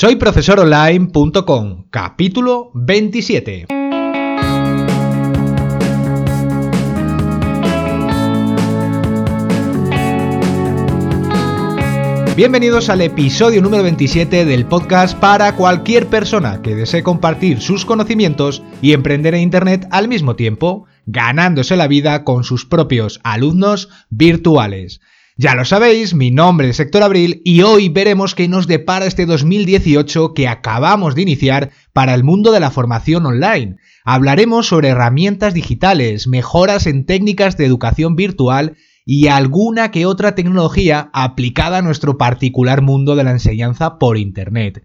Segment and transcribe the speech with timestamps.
[0.00, 3.66] Soy profesoronline.com, capítulo 27.
[12.34, 18.62] Bienvenidos al episodio número 27 del podcast para cualquier persona que desee compartir sus conocimientos
[18.80, 25.02] y emprender en Internet al mismo tiempo, ganándose la vida con sus propios alumnos virtuales.
[25.42, 29.24] Ya lo sabéis, mi nombre es Héctor Abril y hoy veremos qué nos depara este
[29.24, 33.76] 2018 que acabamos de iniciar para el mundo de la formación online.
[34.04, 38.76] Hablaremos sobre herramientas digitales, mejoras en técnicas de educación virtual
[39.06, 44.82] y alguna que otra tecnología aplicada a nuestro particular mundo de la enseñanza por Internet.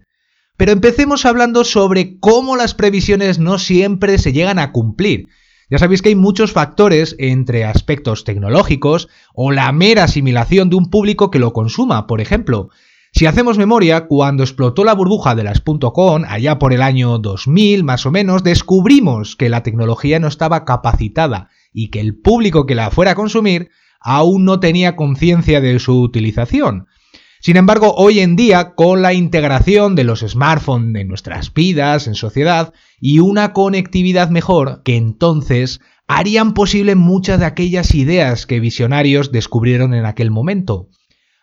[0.56, 5.28] Pero empecemos hablando sobre cómo las previsiones no siempre se llegan a cumplir
[5.68, 10.90] ya sabéis que hay muchos factores entre aspectos tecnológicos o la mera asimilación de un
[10.90, 12.70] público que lo consuma, por ejemplo.
[13.12, 17.82] Si hacemos memoria, cuando explotó la burbuja de las .com, allá por el año 2000
[17.82, 22.74] más o menos, descubrimos que la tecnología no estaba capacitada y que el público que
[22.74, 23.70] la fuera a consumir
[24.00, 26.86] aún no tenía conciencia de su utilización.
[27.46, 32.16] Sin embargo, hoy en día, con la integración de los smartphones en nuestras vidas, en
[32.16, 39.30] sociedad, y una conectividad mejor, que entonces harían posible muchas de aquellas ideas que visionarios
[39.30, 40.88] descubrieron en aquel momento.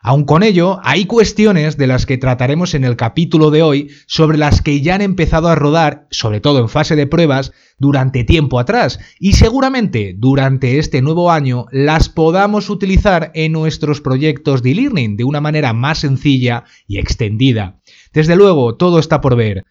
[0.06, 4.38] Aun con ello, hay cuestiones de las que trataremos en el capítulo de hoy sobre
[4.38, 8.60] las que ya han empezado a rodar, sobre todo en fase de pruebas, durante tiempo
[8.60, 15.16] atrás y seguramente durante este nuevo año las podamos utilizar en nuestros proyectos de e-learning
[15.16, 17.80] de una manera más sencilla y extendida.
[18.12, 19.64] Desde luego, todo está por ver.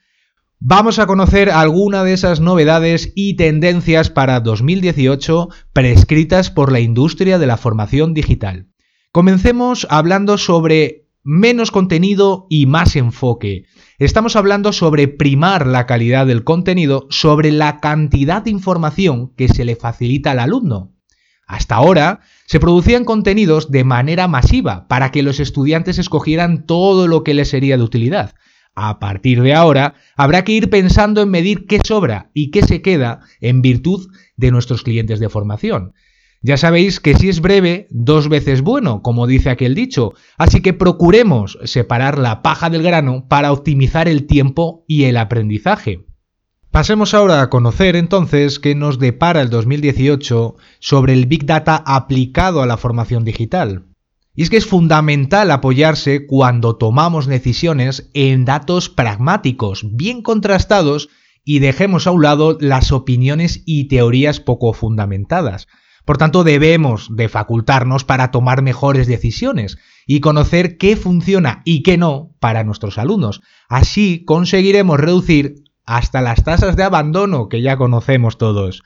[0.61, 7.39] Vamos a conocer alguna de esas novedades y tendencias para 2018 prescritas por la industria
[7.39, 8.72] de la formación digital.
[9.13, 13.67] Comencemos hablando sobre menos contenido y más enfoque.
[13.99, 19.67] Estamos hablando sobre primar la calidad del contenido sobre la cantidad de información que se
[19.67, 20.95] le facilita al alumno.
[21.47, 27.23] Hasta ahora se producían contenidos de manera masiva para que los estudiantes escogieran todo lo
[27.23, 28.35] que les sería de utilidad.
[28.75, 32.81] A partir de ahora, habrá que ir pensando en medir qué sobra y qué se
[32.81, 34.09] queda en virtud
[34.39, 35.93] de nuestros clientes de formación.
[36.45, 40.73] Ya sabéis que si es breve, dos veces bueno, como dice aquel dicho, así que
[40.73, 46.05] procuremos separar la paja del grano para optimizar el tiempo y el aprendizaje.
[46.73, 52.61] Pasemos ahora a conocer entonces qué nos depara el 2018 sobre el Big Data aplicado
[52.61, 53.85] a la formación digital.
[54.35, 61.09] Y es que es fundamental apoyarse cuando tomamos decisiones en datos pragmáticos, bien contrastados,
[61.45, 65.69] y dejemos a un lado las opiniones y teorías poco fundamentadas.
[66.05, 71.97] Por tanto, debemos de facultarnos para tomar mejores decisiones y conocer qué funciona y qué
[71.97, 73.41] no para nuestros alumnos.
[73.69, 78.83] Así conseguiremos reducir hasta las tasas de abandono que ya conocemos todos.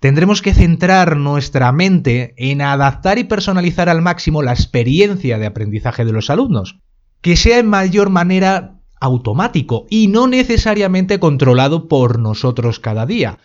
[0.00, 6.04] Tendremos que centrar nuestra mente en adaptar y personalizar al máximo la experiencia de aprendizaje
[6.04, 6.78] de los alumnos,
[7.20, 13.38] que sea en mayor manera automático y no necesariamente controlado por nosotros cada día,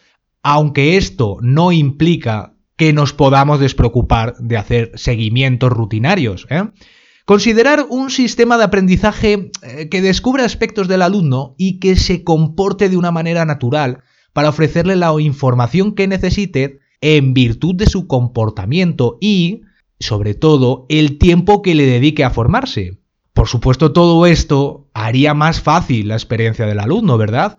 [0.44, 6.48] aunque esto no implica que nos podamos despreocupar de hacer seguimientos rutinarios.
[6.50, 6.64] ¿eh?
[7.26, 12.90] Considerar un sistema de aprendizaje eh, que descubra aspectos del alumno y que se comporte
[12.90, 14.04] de una manera natural
[14.34, 19.62] para ofrecerle la información que necesite en virtud de su comportamiento y,
[20.00, 23.00] sobre todo, el tiempo que le dedique a formarse.
[23.34, 27.58] Por supuesto, todo esto haría más fácil la experiencia del alumno, ¿verdad?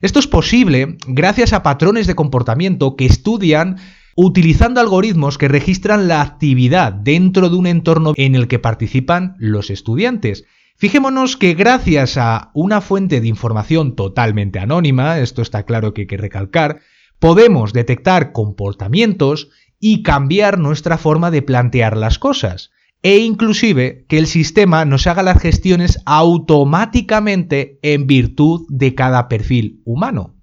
[0.00, 3.78] Esto es posible gracias a patrones de comportamiento que estudian
[4.16, 9.70] utilizando algoritmos que registran la actividad dentro de un entorno en el que participan los
[9.70, 10.44] estudiantes.
[10.76, 16.06] Fijémonos que gracias a una fuente de información totalmente anónima, esto está claro que hay
[16.06, 16.80] que recalcar,
[17.18, 22.70] podemos detectar comportamientos y cambiar nuestra forma de plantear las cosas,
[23.02, 29.82] e inclusive que el sistema nos haga las gestiones automáticamente en virtud de cada perfil
[29.84, 30.33] humano.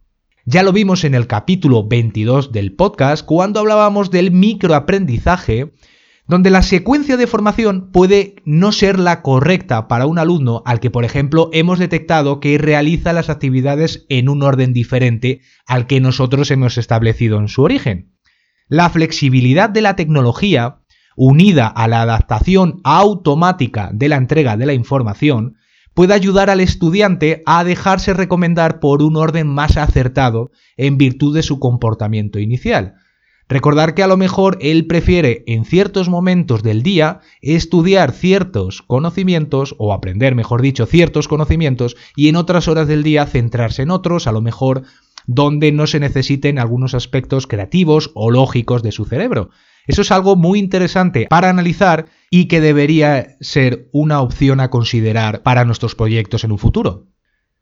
[0.51, 5.71] Ya lo vimos en el capítulo 22 del podcast cuando hablábamos del microaprendizaje,
[6.27, 10.91] donde la secuencia de formación puede no ser la correcta para un alumno al que,
[10.91, 16.51] por ejemplo, hemos detectado que realiza las actividades en un orden diferente al que nosotros
[16.51, 18.11] hemos establecido en su origen.
[18.67, 20.81] La flexibilidad de la tecnología,
[21.15, 25.55] unida a la adaptación automática de la entrega de la información,
[25.93, 31.43] puede ayudar al estudiante a dejarse recomendar por un orden más acertado en virtud de
[31.43, 32.95] su comportamiento inicial.
[33.51, 39.75] Recordar que a lo mejor él prefiere en ciertos momentos del día estudiar ciertos conocimientos
[39.77, 44.25] o aprender, mejor dicho, ciertos conocimientos y en otras horas del día centrarse en otros,
[44.25, 44.83] a lo mejor
[45.27, 49.49] donde no se necesiten algunos aspectos creativos o lógicos de su cerebro.
[49.85, 55.43] Eso es algo muy interesante para analizar y que debería ser una opción a considerar
[55.43, 57.07] para nuestros proyectos en un futuro.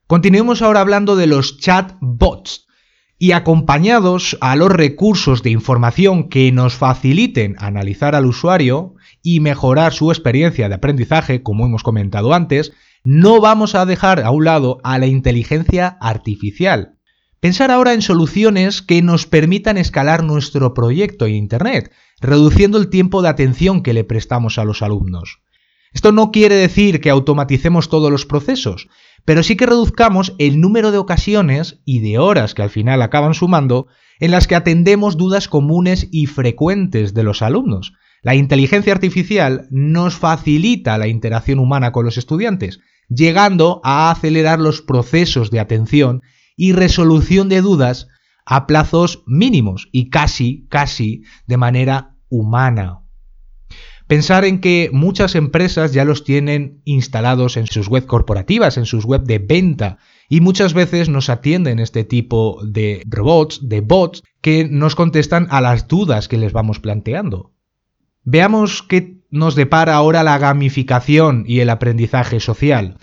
[0.07, 2.67] Continuemos ahora hablando de los chatbots
[3.17, 8.93] y acompañados a los recursos de información que nos faciliten analizar al usuario
[9.23, 12.71] y mejorar su experiencia de aprendizaje, como hemos comentado antes,
[13.03, 16.98] no vamos a dejar a un lado a la inteligencia artificial.
[17.39, 23.21] Pensar ahora en soluciones que nos permitan escalar nuestro proyecto en Internet, reduciendo el tiempo
[23.21, 25.39] de atención que le prestamos a los alumnos.
[25.93, 28.89] Esto no quiere decir que automaticemos todos los procesos,
[29.23, 33.33] pero sí que reduzcamos el número de ocasiones y de horas que al final acaban
[33.33, 33.87] sumando
[34.19, 37.93] en las que atendemos dudas comunes y frecuentes de los alumnos.
[38.21, 44.81] La inteligencia artificial nos facilita la interacción humana con los estudiantes, llegando a acelerar los
[44.81, 46.21] procesos de atención
[46.59, 48.09] y resolución de dudas
[48.45, 52.99] a plazos mínimos y casi, casi de manera humana.
[54.07, 59.05] Pensar en que muchas empresas ya los tienen instalados en sus web corporativas, en sus
[59.05, 64.67] web de venta, y muchas veces nos atienden este tipo de robots, de bots, que
[64.67, 67.53] nos contestan a las dudas que les vamos planteando.
[68.25, 72.97] Veamos qué nos depara ahora la gamificación y el aprendizaje social.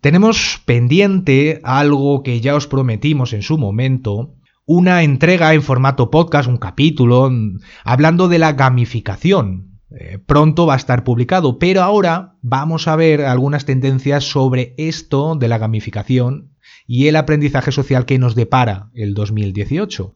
[0.00, 4.34] Tenemos pendiente algo que ya os prometimos en su momento,
[4.64, 7.30] una entrega en formato podcast, un capítulo,
[7.84, 13.22] hablando de la gamificación, eh, pronto va a estar publicado, pero ahora vamos a ver
[13.22, 16.50] algunas tendencias sobre esto de la gamificación
[16.86, 20.14] y el aprendizaje social que nos depara el 2018.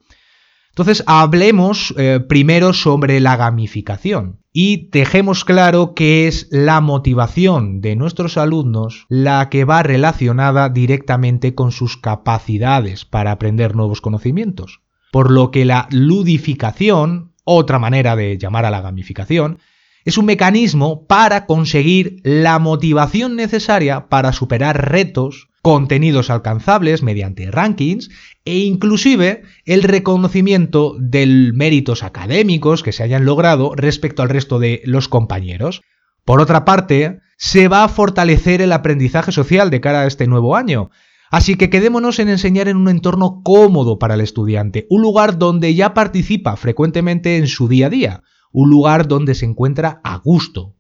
[0.71, 7.97] Entonces, hablemos eh, primero sobre la gamificación y dejemos claro que es la motivación de
[7.97, 14.81] nuestros alumnos la que va relacionada directamente con sus capacidades para aprender nuevos conocimientos.
[15.13, 19.59] Por lo que la ludificación, otra manera de llamar a la gamificación,
[20.05, 28.11] es un mecanismo para conseguir la motivación necesaria para superar retos, contenidos alcanzables mediante rankings
[28.45, 34.83] e inclusive el reconocimiento de méritos académicos que se hayan logrado respecto al resto de
[34.85, 35.83] los compañeros.
[36.25, 40.57] Por otra parte, se va a fortalecer el aprendizaje social de cara a este nuevo
[40.57, 40.91] año.
[41.31, 45.75] Así que quedémonos en enseñar en un entorno cómodo para el estudiante, un lugar donde
[45.75, 48.23] ya participa frecuentemente en su día a día,
[48.53, 50.75] un lugar donde se encuentra a gusto.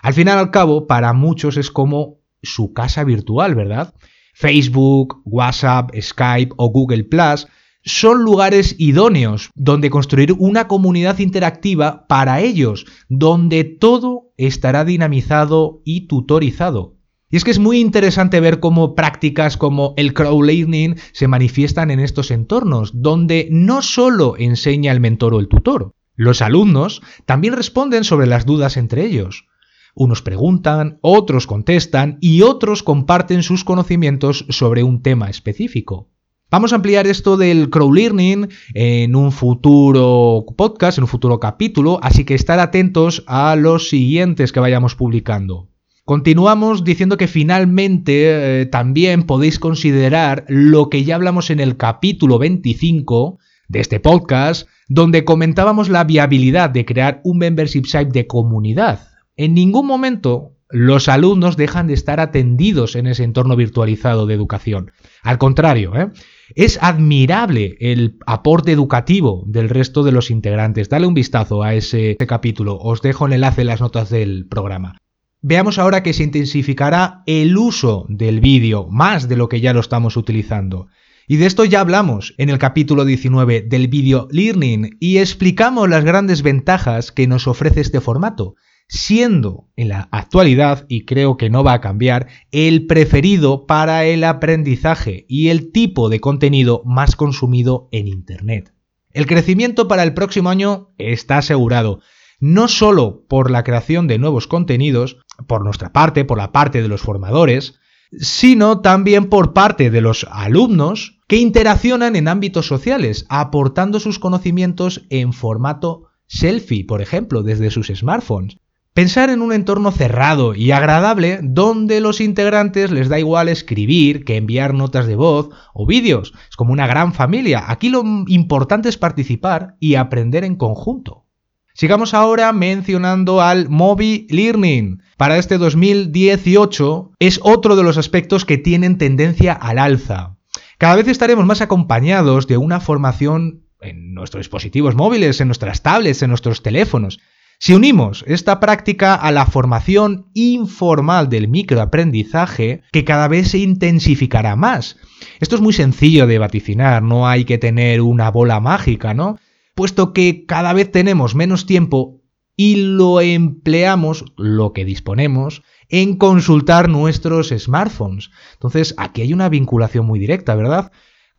[0.00, 3.94] Al final al cabo, para muchos es como su casa virtual, ¿verdad?
[4.34, 7.46] Facebook, WhatsApp, Skype o Google Plus
[7.84, 16.06] son lugares idóneos donde construir una comunidad interactiva para ellos, donde todo estará dinamizado y
[16.06, 16.96] tutorizado.
[17.28, 21.98] Y es que es muy interesante ver cómo prácticas como el crowdlearning se manifiestan en
[21.98, 28.04] estos entornos, donde no solo enseña el mentor o el tutor, los alumnos también responden
[28.04, 29.46] sobre las dudas entre ellos.
[29.94, 36.08] Unos preguntan, otros contestan y otros comparten sus conocimientos sobre un tema específico.
[36.50, 42.24] Vamos a ampliar esto del crowdlearning en un futuro podcast, en un futuro capítulo, así
[42.24, 45.68] que estar atentos a los siguientes que vayamos publicando.
[46.04, 52.38] Continuamos diciendo que finalmente eh, también podéis considerar lo que ya hablamos en el capítulo
[52.38, 59.11] 25 de este podcast, donde comentábamos la viabilidad de crear un membership site de comunidad.
[59.42, 64.92] En ningún momento los alumnos dejan de estar atendidos en ese entorno virtualizado de educación.
[65.20, 66.12] Al contrario, ¿eh?
[66.54, 70.88] es admirable el aporte educativo del resto de los integrantes.
[70.88, 72.78] Dale un vistazo a ese capítulo.
[72.78, 74.96] Os dejo el enlace en las notas del programa.
[75.40, 79.80] Veamos ahora que se intensificará el uso del vídeo, más de lo que ya lo
[79.80, 80.86] estamos utilizando.
[81.26, 86.04] Y de esto ya hablamos en el capítulo 19 del video learning y explicamos las
[86.04, 88.54] grandes ventajas que nos ofrece este formato,
[88.92, 94.22] siendo en la actualidad, y creo que no va a cambiar, el preferido para el
[94.22, 98.74] aprendizaje y el tipo de contenido más consumido en Internet.
[99.10, 102.00] El crecimiento para el próximo año está asegurado,
[102.38, 106.88] no solo por la creación de nuevos contenidos, por nuestra parte, por la parte de
[106.88, 107.76] los formadores,
[108.18, 115.06] sino también por parte de los alumnos que interaccionan en ámbitos sociales, aportando sus conocimientos
[115.08, 118.58] en formato selfie, por ejemplo, desde sus smartphones.
[118.94, 124.36] Pensar en un entorno cerrado y agradable donde los integrantes les da igual escribir que
[124.36, 126.34] enviar notas de voz o vídeos.
[126.50, 127.64] Es como una gran familia.
[127.68, 131.24] Aquí lo importante es participar y aprender en conjunto.
[131.72, 135.00] Sigamos ahora mencionando al Mobi Learning.
[135.16, 140.36] Para este 2018 es otro de los aspectos que tienen tendencia al alza.
[140.76, 146.22] Cada vez estaremos más acompañados de una formación en nuestros dispositivos móviles, en nuestras tablets,
[146.22, 147.20] en nuestros teléfonos.
[147.64, 154.56] Si unimos esta práctica a la formación informal del microaprendizaje, que cada vez se intensificará
[154.56, 154.96] más.
[155.38, 159.38] Esto es muy sencillo de vaticinar, no hay que tener una bola mágica, ¿no?
[159.76, 162.20] Puesto que cada vez tenemos menos tiempo
[162.56, 168.30] y lo empleamos, lo que disponemos, en consultar nuestros smartphones.
[168.54, 170.90] Entonces, aquí hay una vinculación muy directa, ¿verdad?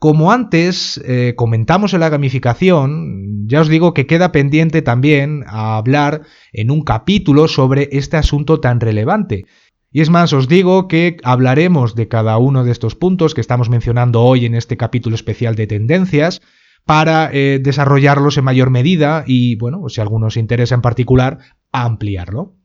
[0.03, 5.77] Como antes eh, comentamos en la gamificación, ya os digo que queda pendiente también a
[5.77, 9.45] hablar en un capítulo sobre este asunto tan relevante.
[9.93, 13.69] Y es más, os digo que hablaremos de cada uno de estos puntos que estamos
[13.69, 16.41] mencionando hoy en este capítulo especial de tendencias
[16.83, 21.37] para eh, desarrollarlos en mayor medida y, bueno, si alguno os interesa en particular,
[21.71, 22.57] ampliarlo.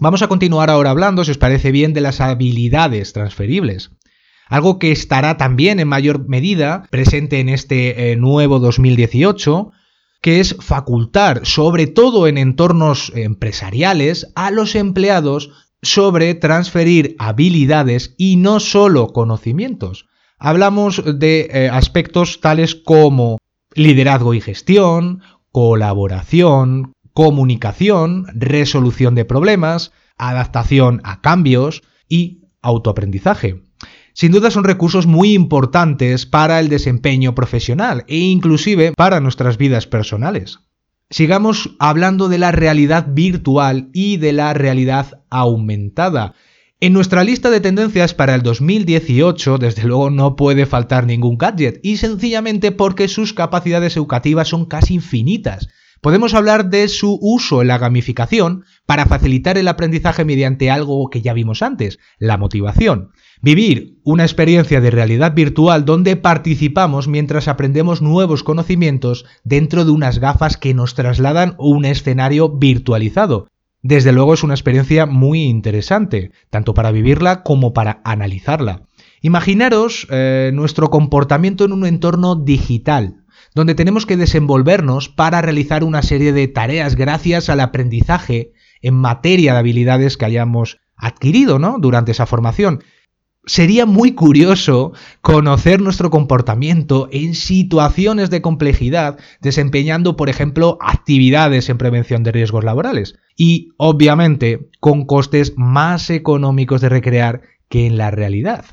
[0.00, 3.92] Vamos a continuar ahora hablando, si os parece bien, de las habilidades transferibles.
[4.48, 9.72] Algo que estará también en mayor medida presente en este eh, nuevo 2018,
[10.20, 15.50] que es facultar, sobre todo en entornos empresariales, a los empleados
[15.82, 20.06] sobre transferir habilidades y no solo conocimientos.
[20.38, 23.38] Hablamos de eh, aspectos tales como
[23.74, 25.22] liderazgo y gestión,
[25.52, 33.63] colaboración, comunicación, resolución de problemas, adaptación a cambios y autoaprendizaje
[34.14, 39.86] sin duda son recursos muy importantes para el desempeño profesional e inclusive para nuestras vidas
[39.86, 40.60] personales.
[41.10, 46.34] Sigamos hablando de la realidad virtual y de la realidad aumentada.
[46.80, 51.80] En nuestra lista de tendencias para el 2018, desde luego no puede faltar ningún gadget,
[51.82, 55.68] y sencillamente porque sus capacidades educativas son casi infinitas.
[56.00, 61.22] Podemos hablar de su uso en la gamificación para facilitar el aprendizaje mediante algo que
[61.22, 63.10] ya vimos antes, la motivación.
[63.42, 70.18] Vivir una experiencia de realidad virtual donde participamos mientras aprendemos nuevos conocimientos dentro de unas
[70.18, 73.48] gafas que nos trasladan un escenario virtualizado.
[73.82, 78.86] Desde luego es una experiencia muy interesante, tanto para vivirla como para analizarla.
[79.20, 83.24] Imaginaros eh, nuestro comportamiento en un entorno digital,
[83.54, 89.52] donde tenemos que desenvolvernos para realizar una serie de tareas gracias al aprendizaje en materia
[89.52, 91.76] de habilidades que hayamos adquirido ¿no?
[91.78, 92.82] durante esa formación.
[93.46, 101.78] Sería muy curioso conocer nuestro comportamiento en situaciones de complejidad, desempeñando, por ejemplo, actividades en
[101.78, 103.16] prevención de riesgos laborales.
[103.36, 108.64] Y, obviamente, con costes más económicos de recrear que en la realidad.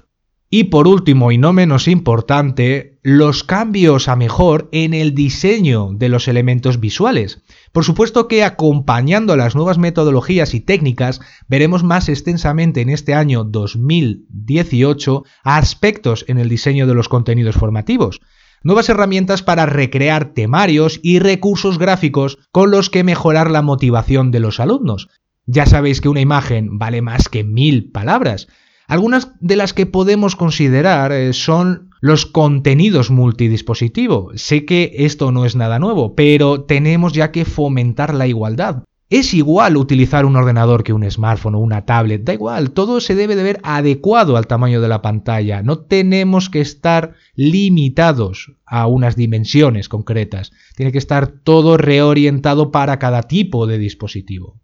[0.53, 6.09] Y por último, y no menos importante, los cambios a mejor en el diseño de
[6.09, 7.41] los elementos visuales.
[7.71, 13.13] Por supuesto que acompañando a las nuevas metodologías y técnicas, veremos más extensamente en este
[13.13, 18.19] año 2018 aspectos en el diseño de los contenidos formativos.
[18.61, 24.41] Nuevas herramientas para recrear temarios y recursos gráficos con los que mejorar la motivación de
[24.41, 25.07] los alumnos.
[25.45, 28.49] Ya sabéis que una imagen vale más que mil palabras,
[28.91, 34.31] algunas de las que podemos considerar eh, son los contenidos multidispositivo.
[34.35, 38.83] Sé que esto no es nada nuevo, pero tenemos ya que fomentar la igualdad.
[39.09, 43.15] Es igual utilizar un ordenador que un smartphone o una tablet, da igual, todo se
[43.15, 48.87] debe de ver adecuado al tamaño de la pantalla, no tenemos que estar limitados a
[48.87, 54.60] unas dimensiones concretas, tiene que estar todo reorientado para cada tipo de dispositivo.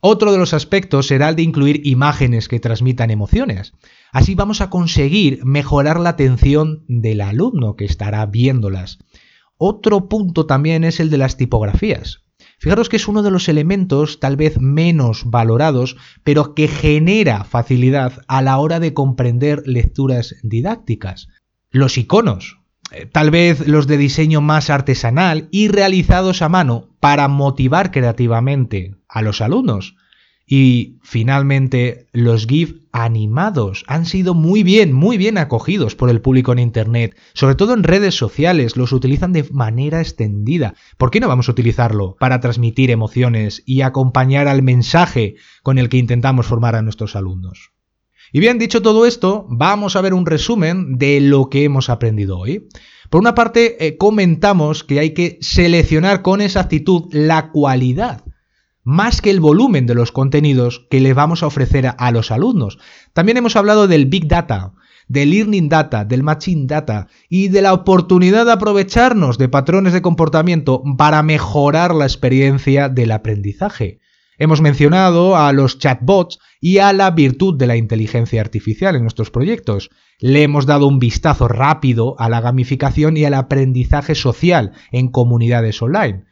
[0.00, 3.72] Otro de los aspectos será el de incluir imágenes que transmitan emociones.
[4.12, 8.98] Así vamos a conseguir mejorar la atención del alumno que estará viéndolas.
[9.56, 12.22] Otro punto también es el de las tipografías.
[12.60, 18.22] Fijaros que es uno de los elementos tal vez menos valorados, pero que genera facilidad
[18.28, 21.28] a la hora de comprender lecturas didácticas.
[21.70, 22.57] Los iconos,
[23.12, 29.22] tal vez los de diseño más artesanal y realizados a mano para motivar creativamente a
[29.22, 29.96] los alumnos.
[30.50, 36.52] Y finalmente, los GIF animados han sido muy bien, muy bien acogidos por el público
[36.52, 40.74] en Internet, sobre todo en redes sociales, los utilizan de manera extendida.
[40.96, 45.90] ¿Por qué no vamos a utilizarlo para transmitir emociones y acompañar al mensaje con el
[45.90, 47.72] que intentamos formar a nuestros alumnos?
[48.32, 52.38] Y bien, dicho todo esto, vamos a ver un resumen de lo que hemos aprendido
[52.38, 52.68] hoy.
[53.10, 58.22] Por una parte, eh, comentamos que hay que seleccionar con exactitud la cualidad
[58.88, 62.78] más que el volumen de los contenidos que le vamos a ofrecer a, los alumnos.
[63.12, 64.72] También hemos hablado del Big Data,
[65.08, 70.00] del Learning Data, del Machine Data y de la oportunidad de aprovecharnos de patrones de
[70.00, 74.00] comportamiento para mejorar la experiencia del aprendizaje.
[74.38, 79.30] Hemos mencionado a los chatbots y a la virtud de la inteligencia artificial en nuestros
[79.30, 79.90] proyectos.
[80.20, 85.80] Le hemos dado un vistazo rápido a la gamificación y al aprendizaje social en comunidades
[85.82, 86.24] online.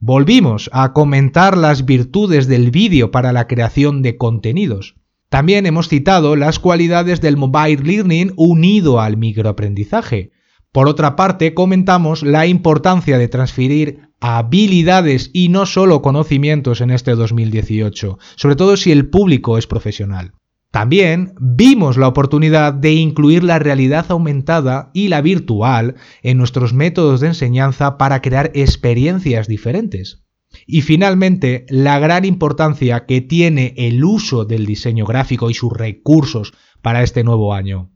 [0.00, 4.94] Volvimos a comentar las virtudes del vídeo para la creación de contenidos.
[5.28, 10.30] También hemos citado las cualidades del mobile learning unido al microaprendizaje.
[10.72, 17.14] Por otra parte, comentamos la importancia de transferir habilidades y no solo conocimientos en este
[17.14, 20.32] 2018, sobre todo si el público es profesional.
[20.70, 27.20] También vimos la oportunidad de incluir la realidad aumentada y la virtual en nuestros métodos
[27.20, 30.24] de enseñanza para crear experiencias diferentes.
[30.66, 36.52] Y finalmente, la gran importancia que tiene el uso del diseño gráfico y sus recursos
[36.82, 37.90] para este nuevo año.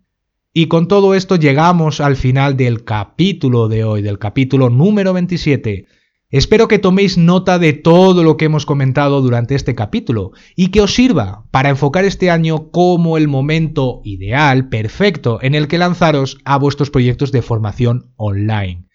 [0.55, 5.87] Y con todo esto llegamos al final del capítulo de hoy, del capítulo número 27,
[6.33, 10.81] Espero que toméis nota de todo lo que hemos comentado durante este capítulo y que
[10.81, 16.39] os sirva para enfocar este año como el momento ideal, perfecto, en el que lanzaros
[16.47, 18.87] a vuestros proyectos de formación online.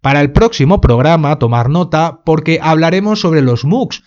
[0.00, 4.02] Para el próximo programa, tomar nota porque hablaremos sobre los MOOCs.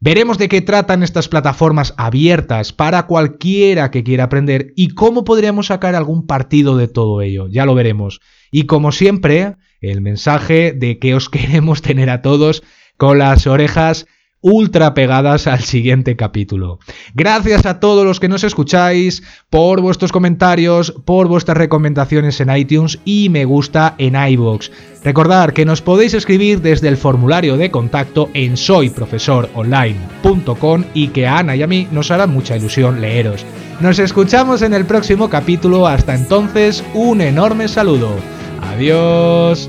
[0.00, 5.66] Veremos de qué tratan estas plataformas abiertas para cualquiera que quiera aprender y cómo podríamos
[5.66, 7.46] sacar algún partido de todo ello.
[7.46, 8.18] Ya lo veremos.
[8.50, 12.62] Y como siempre, el mensaje de que os queremos tener a todos
[12.96, 14.06] con las orejas
[14.40, 16.78] ultra pegadas al siguiente capítulo.
[17.14, 23.00] Gracias a todos los que nos escucháis por vuestros comentarios, por vuestras recomendaciones en iTunes
[23.04, 24.70] y me gusta en iBox.
[25.02, 31.38] Recordad que nos podéis escribir desde el formulario de contacto en soyprofesoronline.com y que a
[31.38, 33.44] Ana y a mí nos hará mucha ilusión leeros.
[33.80, 35.86] Nos escuchamos en el próximo capítulo.
[35.86, 38.37] Hasta entonces, un enorme saludo.
[38.78, 39.68] Adiós.